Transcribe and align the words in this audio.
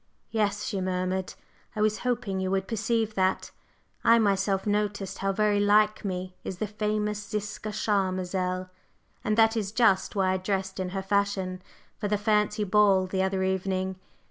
"Yes," 0.31 0.63
she 0.65 0.81
murmured, 0.81 1.35
"I 1.75 1.81
was 1.81 1.99
hoping 1.99 2.39
you 2.39 2.49
would 2.49 2.67
perceive 2.67 3.13
that. 3.13 3.51
I 4.03 4.17
myself 4.17 4.65
noticed 4.65 5.19
how 5.19 5.31
very 5.31 5.59
like 5.59 6.03
me 6.03 6.35
is 6.43 6.57
the 6.57 6.65
famous 6.65 7.29
Ziska 7.29 7.69
Charmazel, 7.71 8.71
and 9.23 9.37
that 9.37 9.55
is 9.55 9.71
just 9.71 10.15
why 10.15 10.31
I 10.31 10.37
dressed 10.37 10.79
in 10.79 10.89
her 10.89 11.03
fashion 11.03 11.61
for 11.99 12.07
the 12.07 12.17
fancy 12.17 12.63
ball 12.63 13.05
the 13.05 13.21
other 13.21 13.43
evening. 13.43 13.95